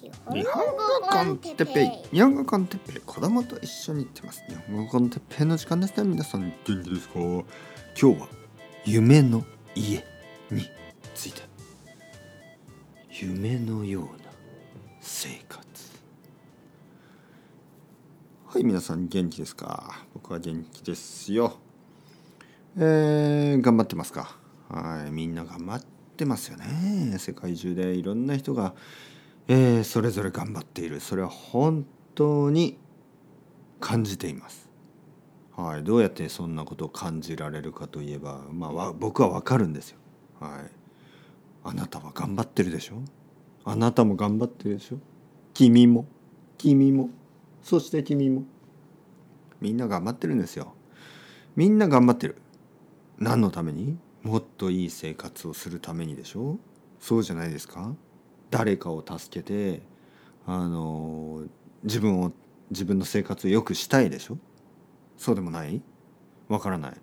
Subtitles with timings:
[0.00, 0.46] 日本語
[1.10, 2.16] コンテッペイ。
[2.16, 3.02] 日本語コンテッペイ。
[3.04, 6.08] 子供と一緒に行ってます日本語コンテッペイの時間ですね。
[6.08, 7.14] 皆さん元気ですか？
[7.20, 7.44] 今
[7.96, 8.28] 日は
[8.84, 10.04] 夢の家
[10.52, 10.64] に
[11.16, 11.42] ついて。
[13.20, 14.10] 夢のような
[15.00, 15.66] 生活。
[18.46, 20.06] はい皆さん元気ですか？
[20.14, 21.56] 僕は元気ですよ。
[22.76, 24.36] えー、頑張ってますか？
[24.68, 25.82] はいみんな頑張っ
[26.16, 27.18] てますよね。
[27.18, 28.74] 世界中でいろんな人が
[29.48, 31.00] えー、それぞれ頑張っている。
[31.00, 32.78] それは本当に
[33.80, 34.68] 感じています。
[35.56, 39.98] はい、どうやってそんなことを感じられるかといえば、まあ、僕は分かるんですよ。
[40.38, 40.70] はい、
[41.64, 43.02] あなたは頑張ってるでしょ？
[43.64, 44.98] あなたも頑張ってるでしょ？
[45.54, 46.06] 君も？
[46.58, 47.10] 君も？
[47.62, 48.44] そして君も？
[49.60, 50.74] みんな頑張ってるんですよ。
[51.56, 52.36] みんな頑張ってる。
[53.18, 53.98] 何のために？
[54.22, 56.58] もっといい生活をするためにでしょ？
[57.00, 57.94] そうじゃないですか？
[58.50, 59.82] 誰かを助けて
[60.46, 61.44] あの
[61.84, 62.32] 自分を
[62.70, 64.38] 自分の生活を良くしたいでしょ？
[65.16, 65.82] そうでもない？
[66.48, 66.96] わからない。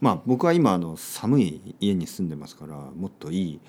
[0.00, 3.60] まあ僕は今あの寒い家に住んでますからもっといい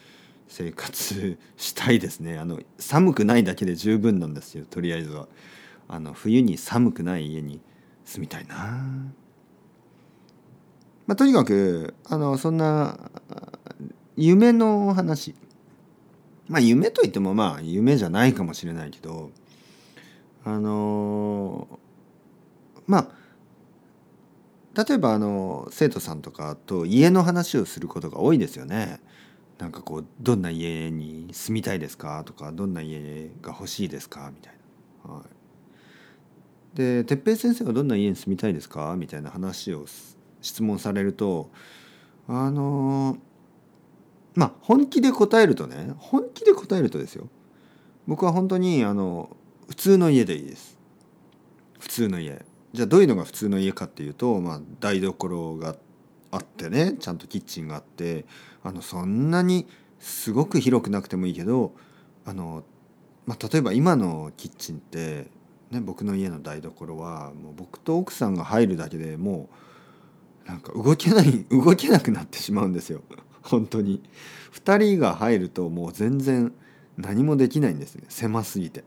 [0.48, 2.38] 生活したいですね。
[2.40, 5.28] あの寒くないだけで十分なんですよとりあえずは。
[5.88, 7.60] あの冬に寒くない家に
[8.06, 8.56] 住みたいな。
[11.06, 13.12] まあとにかくあのそんな
[14.16, 15.36] 夢の話。
[16.48, 19.32] まあ夢といってもまあ夢じゃないかもしれないけど
[20.44, 21.80] あの
[22.86, 23.10] ま
[24.76, 29.00] あ例えばあの生徒さんとかと家の話をすることが多いですよね。
[29.60, 32.24] なんかこうどんな家に住みたいですか？
[32.26, 34.32] とかどんな家が欲しいですか？
[34.34, 34.54] みたい
[35.06, 35.14] な。
[35.14, 38.96] はい、で哲平先生はどんな家に住みたいですか？
[38.98, 39.86] みたいな話を
[40.42, 41.52] 質問されると
[42.28, 43.18] あのー
[44.36, 47.28] まあ本気で答えるとね本気で答えるとですよ。
[48.08, 49.36] 僕は本当にあの
[49.70, 50.78] 普通の家でいいです。
[51.80, 52.46] 普通の家。
[52.74, 55.76] じゃあどういうのが普通の家かっていうと、まあ、台所が
[56.32, 58.26] あってねちゃんとキッチンがあって
[58.64, 59.68] あのそんなに
[60.00, 61.74] すごく広くなくてもいいけど
[62.26, 62.64] あの、
[63.28, 65.28] まあ、例えば今のキッチンって、
[65.70, 69.50] ね、僕の家の台所はもう僕と奥さんが入るだけでも
[70.46, 73.02] うなんか動けない動けなくなってしまうんですよ。
[73.46, 74.02] 本当に。
[74.54, 76.54] 2人が入るともう全然
[76.98, 78.04] 何もできないんですね。
[78.10, 78.84] 狭すぎて。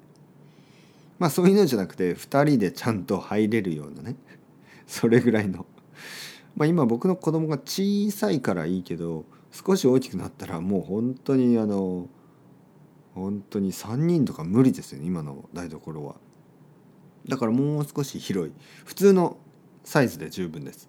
[1.18, 4.16] まあそういうのじゃなくて2人でちゃんと入れるようなね。
[4.86, 5.66] それぐらいの。
[6.56, 12.08] まあ今僕の子供が小さいからいいけど少し大きくなったらもう本当にあの
[13.14, 16.16] 本当に3人とか無理ですよね今の台所は。
[17.28, 18.52] だからもう少し広い。
[18.84, 19.36] 普通の
[19.84, 20.88] サイズで十分です。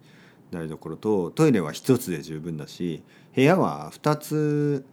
[0.52, 3.04] 台所とトイレは1つで十分だし
[3.36, 4.86] 部屋は2つ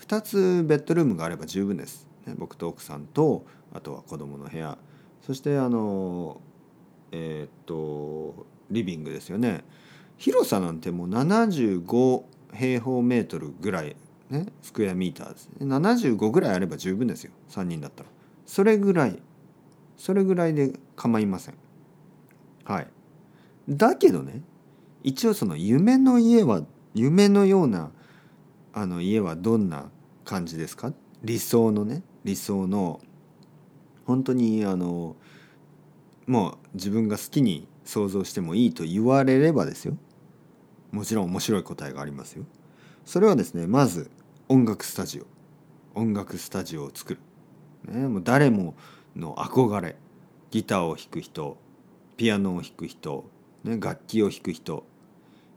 [0.00, 4.78] 2つベッドルームがあれば十分です、ね、僕と奥さんとあとは子供の部屋。
[5.20, 6.40] そしてあの
[7.12, 9.64] えー、っとリビングですよね。
[10.16, 12.22] 広さなんてもう75
[12.54, 13.94] 平方メートルぐらい
[14.30, 15.66] ねスクエアミーターですね。
[15.66, 17.32] 75ぐらいあれば十分ですよ。
[17.50, 18.10] 3人だったら。
[18.46, 19.20] それぐらい。
[19.96, 21.54] それぐらいで構いません。
[22.64, 22.86] はい。
[23.68, 24.42] だけどね
[25.02, 26.62] 一応その夢の家は
[26.94, 27.90] 夢のような
[28.72, 29.90] あの家はどんな
[30.24, 30.92] 感じですか？
[31.22, 33.00] 理想のね理想の
[34.04, 35.16] 本当にあの
[36.26, 39.96] もう自分が好きに想像してもいいと言われればですよ。
[40.90, 42.44] もちろん面白い答えがありますよ。
[43.04, 44.10] それはですねまず
[44.48, 45.26] 音楽スタジオ。
[45.94, 47.20] 音楽スタジオを作る、
[47.92, 48.74] ね、もう誰も
[49.16, 49.96] の憧れ。
[50.50, 51.58] ギターを弾く人
[52.16, 53.30] ピアノを弾く人
[53.64, 54.86] ね、楽器を弾く人、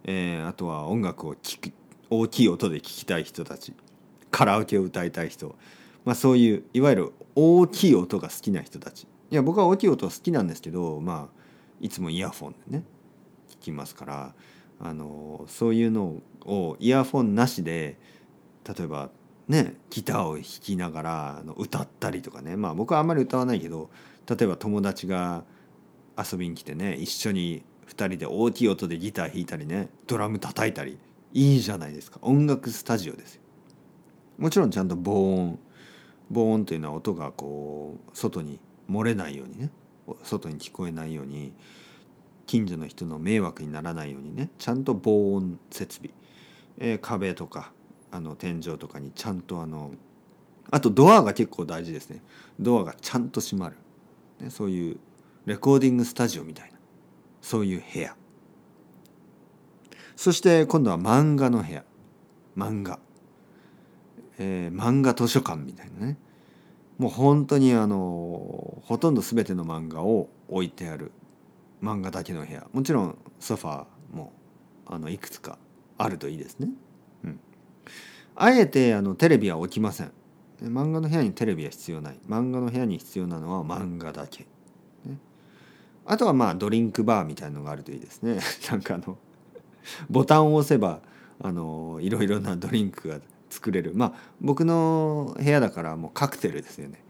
[0.04, 1.72] えー、あとは音楽を聴く
[2.10, 3.74] 大きい音で聴きたい人たち
[4.32, 5.56] カラオケを歌いたい人、
[6.06, 9.08] まあ、そういういわゆる大きい音が好きな人たち。
[9.30, 11.42] いや僕は大きい音は好きなんですけど、まあ、
[11.80, 12.84] いつもイヤホンでね
[13.50, 14.34] 聞きますから
[14.80, 17.98] あのそういうのをイヤフォンなしで
[18.68, 19.10] 例えば
[19.48, 22.58] ねギターを弾きながらの歌ったりとかね。
[22.58, 23.90] まあ僕はあんまり歌わないけど
[24.28, 25.44] 例えば友達が
[26.18, 30.98] 遊びに来てね一緒に2人で大きい音でギター弾いたりねドラム叩いたり
[31.34, 32.20] いいじゃないですか。
[32.22, 33.42] 音楽スタジオですよ。
[34.38, 35.60] もちろんちゃんと防音。
[36.30, 38.60] 防音というのは音がこう外に
[38.90, 39.70] 漏れないようにね。
[40.24, 41.54] 外に聞こえないように
[42.48, 44.50] 近所の人の迷惑にならないようにね。
[44.58, 46.12] ちゃんと防音設備、
[46.78, 47.72] えー、壁とか
[48.12, 49.92] あの天井とかにちゃんとあの
[50.70, 52.22] あとドアが結構大事ですね。
[52.60, 53.78] ドアがちゃんと閉まる、
[54.40, 54.98] ね、そういう
[55.46, 56.81] レコーディングスタジオみたいな。
[57.42, 58.16] そういう部屋
[60.16, 61.84] そして今度は漫画の部屋
[62.58, 63.00] 漫画、
[64.38, 66.18] えー、漫画図書館みたいなね
[66.98, 71.12] もう本当にあのほとんど全ての漫画を置いてある
[71.82, 74.34] 漫画だけの部屋もちろんソファーも
[74.86, 75.58] あのいくつか
[75.98, 76.70] あるといいですね。
[77.24, 77.40] うん、
[78.36, 80.12] あえてあのテレビは置きません。
[80.62, 82.20] 漫画の部屋にテレビは必要ない。
[82.28, 84.46] 漫画の部屋に必要なのは漫画だけ。
[86.06, 88.40] あとはまあドリンクバーみたいのがあるといいですね。
[88.70, 89.18] なんかあの
[90.10, 91.02] ボタンを押せば
[91.40, 93.20] あのいろいろなドリンクが
[93.50, 93.94] 作れる。
[93.96, 97.04] まあ僕の部屋だからもうカクテルですよね。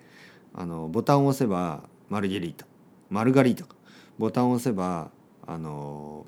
[0.54, 2.66] あのボタンを押せばマルゲリータ。
[3.10, 3.66] マルガリータ
[4.18, 5.12] ボタンを押せば
[5.48, 6.26] あの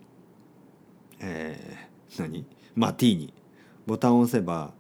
[1.20, 2.46] えー、何？
[2.76, 3.34] マティーニ。
[3.86, 4.72] ボタンを押せば、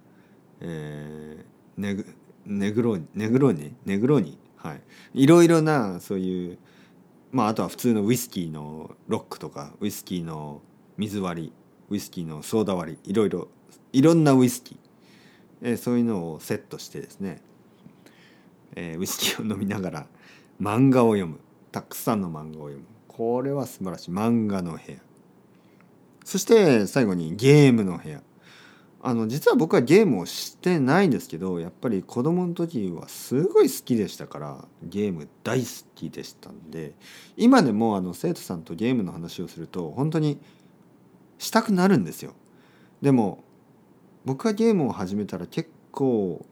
[0.62, 2.06] えー、ネグ
[2.45, 3.74] ネグローニネグローニ？
[3.86, 4.38] ネグローニ？
[4.57, 4.81] はい。
[5.13, 6.57] いろいろなそういう
[7.33, 10.62] まああとは普通のウイスキーのロックとかウイスキーの
[10.97, 11.53] 水割り
[11.89, 13.50] ウイスキーのソーダ割りいろいろ
[13.91, 14.77] いろんなウイスキー、
[15.71, 17.41] えー、そういうのをセットしてですね、
[18.75, 20.07] えー、ウイスキーを飲みながら
[20.62, 21.39] 漫画を読む。
[21.71, 22.85] たくさんの漫画を読む。
[23.07, 24.12] これは素晴らしい。
[24.12, 25.00] 漫画の部屋。
[26.24, 28.21] そして最後にゲームの部屋。
[29.05, 36.94] あの実は僕はゲームをしてないんですけどやっぱり子供の時はすごい好きでしたからゲーム大好きでしたんで
[37.35, 40.39] 今でもあの生徒さんとゲームの話をすると本当に
[41.38, 42.33] したくなるんですよ。
[43.01, 43.44] でも
[44.23, 46.45] 僕がゲームを始めたら結構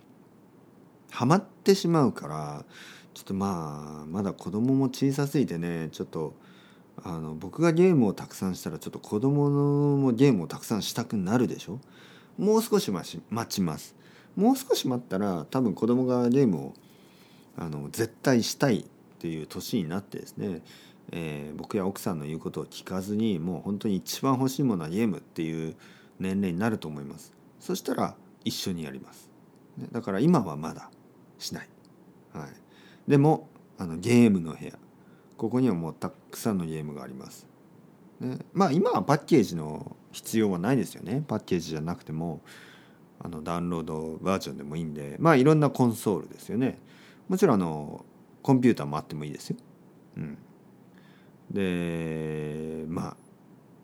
[1.10, 2.66] ハマってしまうから
[3.14, 6.34] ちょっとまあまだ子供も小さすぎてねちょっと
[7.02, 11.80] あの僕がゲームをたくさんしたらちょっと子供もゲームをたくさんしたくなるでしょ？
[12.42, 13.96] もう少し待ちます。
[14.36, 16.74] もう少し待ったら多分子供がゲームを
[17.58, 18.84] あの絶対したいっ
[19.20, 20.62] ていう年になってですね
[21.12, 25.76] えー、僕や奥さんの言うことを聞かずにもう本当に一番欲しいものはゲームっていう
[26.20, 27.34] 年齢になると思います。
[27.60, 28.16] そしたら
[28.46, 29.30] 一緒にやります。
[29.92, 30.90] だから今はまだ
[31.38, 31.70] しない、
[32.34, 32.50] はい、
[33.10, 34.74] でもあのゲームの部屋。
[35.38, 37.48] ここにはもうたくさんのゲームがあります、
[38.22, 41.24] ね、まあ今はパッケージの必要はないですよね。
[41.28, 42.42] パッケージじゃなくても
[43.20, 45.16] あのダウンロードバージョンでもいいんで。
[45.20, 46.78] まあいろんなコンソールですよね。
[47.28, 48.06] もちろんあの
[48.44, 49.58] コンピューターもあってもいいですよ、
[50.18, 50.38] うん、
[51.52, 53.16] でまあ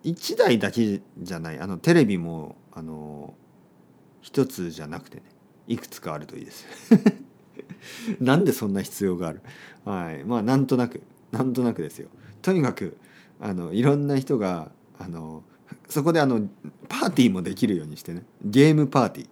[0.04, 1.60] 1台だけじゃない。
[1.60, 3.34] あのテレビもあの
[4.22, 5.24] 一つじゃなくてね。
[5.68, 6.66] いくつかあるといいです。
[8.22, 9.42] なんでそんな必要がある。
[9.84, 10.24] はい。
[10.24, 11.01] まあなんとなく。
[11.31, 12.07] なんとなくですよ。
[12.42, 12.98] とにかく
[13.39, 15.44] あのいろんな人があの
[15.89, 16.48] そこであの
[16.89, 18.24] パーティーもできるようにしてね。
[18.44, 19.28] ゲームパーティー。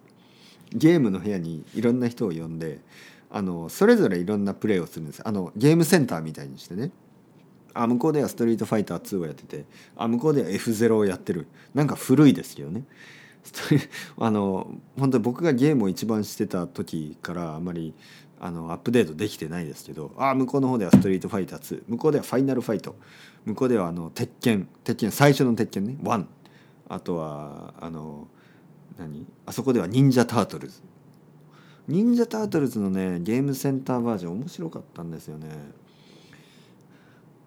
[0.72, 2.80] ゲームの部屋にいろんな人を呼んで
[3.30, 5.22] あのそれぞれいろんなプレーをするんです。
[5.26, 6.90] あのゲームセンターみたいにしてね。
[7.74, 9.66] あ向こうでは「ストリートファイター2」をやってて
[9.96, 11.46] あ向こうでは F0 をやってる。
[11.74, 12.84] なんか古いですけどね。
[14.18, 17.94] あの本当に僕がゲームを一番してた時からあんまり
[18.40, 22.96] あのアップデートできてないですけどあ向こうの方では「ストリートファイター2」向こうでは「ファイナルファイト」
[23.46, 26.24] 向こうではあの鉄拳鉄拳最初の鉄拳ね1
[26.88, 28.28] あとはあの
[28.98, 29.26] 何？
[29.44, 30.82] あそこでは「忍者タートルズ」
[31.88, 35.48] 忍者タートルズのねゲームセンターバージョン面白かったんですよね。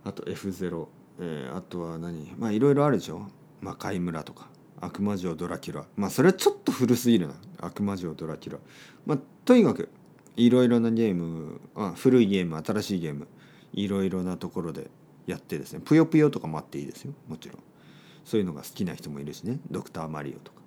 [0.05, 0.87] あと F0、
[1.19, 2.33] えー、あとは何？
[2.37, 3.27] まあいろいろあるでしょ。
[3.61, 4.47] 魔界村とか。
[4.81, 5.85] 悪魔城ドラキュラ。
[5.95, 7.35] まあそれはちょっと古すぎるな。
[7.59, 8.59] 悪魔城ドラキュラ。
[9.05, 9.89] まあとにかく
[10.35, 13.27] いろいろなゲームあ古いゲーム新しいゲーム。
[13.73, 14.89] いろいろなところで
[15.27, 15.81] やってですね。
[15.83, 17.13] ぷよぷよとかもあっていいですよ。
[17.27, 17.59] もちろん。
[18.25, 19.59] そういうのが好きな人もいるしね。
[19.69, 20.59] ドクターマリオとか。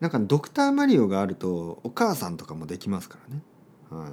[0.00, 3.42] なんかドクターマリオがあるとお母さんとかもできますからね。
[3.90, 4.10] はい。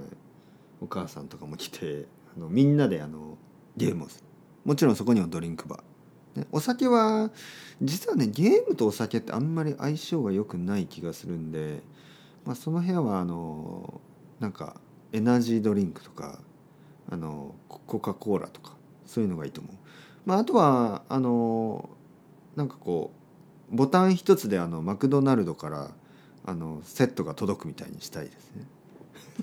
[0.82, 2.06] お母さんとかも来て
[2.36, 3.38] あのみんなであの
[3.76, 4.26] ゲームをする。
[4.64, 5.80] もちろんそこにはドリンクバー、
[6.52, 7.32] お酒は
[7.82, 11.82] 実はねゲームとお酒ってあんまり相性が良くない気がするんで、
[12.46, 14.00] まあ、その部屋はあの
[14.40, 14.76] なんか
[15.12, 16.40] エナジードリンクとか
[17.10, 18.74] あのコカ・コーラとか
[19.06, 19.74] そういうのがいいと思う。
[20.26, 21.90] まあ、あとはあの
[22.56, 23.12] なんかこ
[23.72, 25.92] うボタン一つであのマクドナルドから
[26.46, 28.66] あのセットが届くみたいにしたいですね。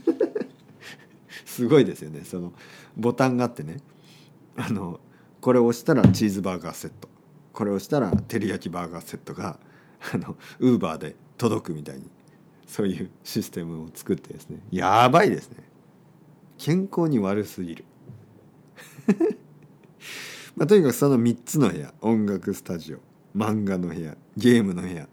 [1.44, 2.52] すごいですよねその
[2.96, 3.78] ボタンがあってね
[4.56, 5.00] あの
[5.48, 7.08] これを押したらチーズバーガーセット。
[7.54, 9.58] これを押したら照り焼きバーガーセットが
[10.12, 12.02] あのウーバーで届くみたいに
[12.66, 14.58] そういうシステムを作ってですね。
[14.70, 15.56] やばいですね。
[16.58, 17.86] 健康に悪すぎる。
[20.54, 21.94] まあ、とにかくその3つの部屋。
[22.02, 22.98] 音楽スタジオ。
[23.34, 24.18] 漫画の部屋。
[24.36, 25.08] ゲームの部屋。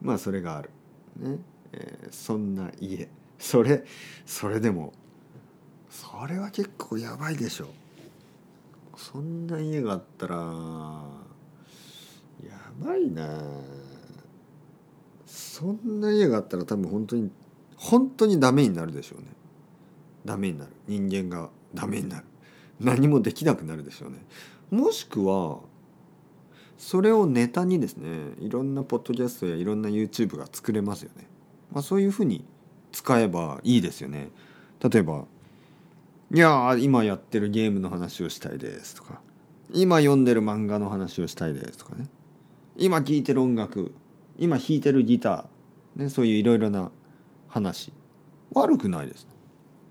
[0.00, 0.70] まあそれがある。
[1.16, 1.38] ね、
[1.72, 3.08] えー、そんな家。
[3.36, 3.84] それ
[4.24, 4.92] それでも
[5.90, 7.68] それは結構やばいでしょう。
[8.98, 10.42] そんな家があったらや
[12.84, 13.40] ばいな。
[15.24, 17.30] そんな家があったら多分本当に
[17.76, 19.26] 本当にダメになるでしょうね。
[20.24, 20.72] ダメになる。
[20.88, 22.24] 人間がダメになる。
[22.80, 24.18] 何もできなくなるでしょうね。
[24.70, 25.60] もしくは
[26.76, 28.08] それをネタにですね
[28.40, 31.26] いろんなポッドキャストやいろんな YouTube が作れますよね、
[31.72, 32.44] まあ、そういうふうに
[32.92, 34.30] 使えばいいですよね。
[34.80, 35.24] 例えば
[36.32, 39.20] 「いや今やってるゲームの話をしたいです」とか
[39.72, 42.06] 「今読んでる漫画の話をしたいです」とかね
[42.76, 43.92] 「今聴いてる音楽。
[44.40, 46.92] 今弾いてるギター」ね、そういういろいろな
[47.48, 47.92] 話。
[48.52, 49.26] 悪くないです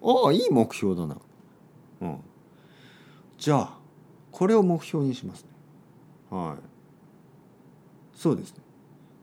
[0.01, 1.17] ああいい目標だな。
[2.01, 2.17] うん。
[3.37, 3.77] じゃあ
[4.31, 5.49] これを目標にしますね。
[6.29, 6.57] はい。
[8.15, 8.61] そうですね。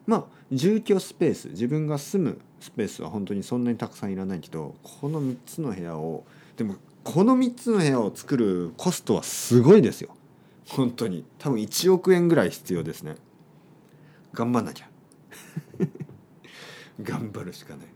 [0.07, 1.49] まあ住居スペース。
[1.49, 6.25] 自分が住むスペースは本当にそんなにたくさんいらないけどこの3つの部屋を
[6.57, 10.17] でもこの3つの部屋を作るコストはすごいですよ。
[10.67, 11.25] 本当に。
[11.39, 13.17] 多分1億円ぐらい必要ですね。
[14.33, 14.89] 頑張んなきゃ。
[17.03, 17.87] 頑張るしかない。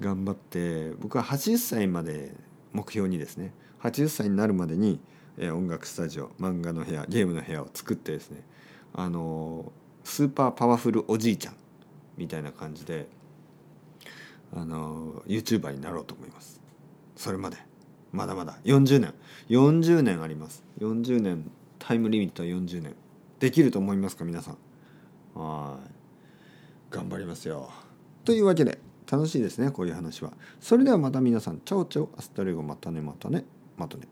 [0.00, 2.34] 頑張って僕は80歳まで
[2.74, 3.54] 目標にですね。
[3.82, 5.00] 80歳になるまでに
[5.38, 8.44] 音楽スタジオ漫画の部屋ゲームの部屋を作ってですね。
[8.92, 9.72] あの
[10.04, 11.54] スーパーパワフルおじいちゃん
[12.18, 13.08] みたいな感じで
[14.54, 16.60] あの YouTuber になろうと思います。
[17.16, 17.56] それまで。
[18.16, 18.56] まだまだ。
[18.64, 19.14] 40年。
[19.50, 20.64] 40年あります。
[20.80, 21.50] 40年。
[21.78, 22.96] タイムリミットは40年。
[23.38, 25.38] できると思いますか皆さん。
[25.38, 26.94] はい。
[26.94, 27.70] 頑張りますよ。
[28.24, 28.78] というわけで
[29.10, 30.32] 楽しいですねこういう話は。
[30.60, 31.60] それではまた皆さん。
[31.60, 32.62] Ciao ciao。Hasta luego。
[32.62, 33.44] またねまたね。
[33.76, 34.08] またね。